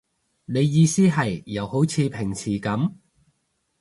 [0.45, 2.93] 你意思係，又好似平時噉